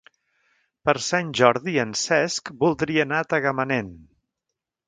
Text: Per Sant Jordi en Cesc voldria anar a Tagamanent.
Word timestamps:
Per 0.89 0.95
Sant 1.07 1.29
Jordi 1.41 1.75
en 1.85 1.93
Cesc 2.05 2.51
voldria 2.65 3.07
anar 3.09 3.23
a 3.25 3.31
Tagamanent. 3.35 3.97